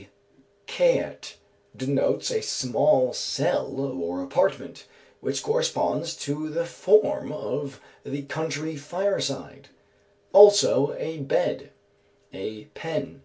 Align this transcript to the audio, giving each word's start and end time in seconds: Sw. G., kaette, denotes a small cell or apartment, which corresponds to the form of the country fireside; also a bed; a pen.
Sw. 0.00 0.02
G., 0.02 0.06
kaette, 0.66 1.34
denotes 1.76 2.30
a 2.30 2.40
small 2.40 3.12
cell 3.12 3.78
or 4.02 4.22
apartment, 4.22 4.86
which 5.20 5.42
corresponds 5.42 6.16
to 6.20 6.48
the 6.48 6.64
form 6.64 7.30
of 7.32 7.82
the 8.02 8.22
country 8.22 8.76
fireside; 8.76 9.68
also 10.32 10.94
a 10.94 11.18
bed; 11.18 11.72
a 12.32 12.64
pen. 12.72 13.20